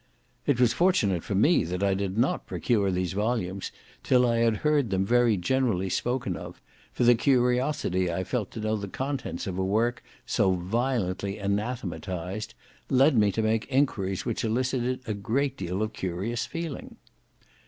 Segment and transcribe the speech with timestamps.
[0.47, 4.57] It was fortunate for me that I did not procure these volumes till I had
[4.65, 6.59] heard them very generally spoken of,
[6.91, 12.55] for the curiosity I felt to know the contents of a work so violently anathematised,
[12.89, 16.95] led me to make enquiries which elicited a great deal of curious feeling.